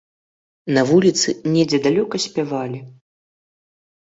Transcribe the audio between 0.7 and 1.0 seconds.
На